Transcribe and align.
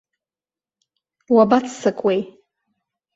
Уабаццакуеи? 1.33 2.21